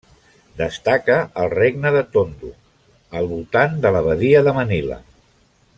Destaca 0.61 1.17
el 1.43 1.51
Regne 1.53 1.91
de 1.97 2.01
Tondo, 2.15 2.49
al 3.19 3.31
voltant 3.35 3.79
de 3.85 3.93
la 3.97 4.03
Badia 4.09 4.43
de 4.49 4.57
Manila. 4.63 4.99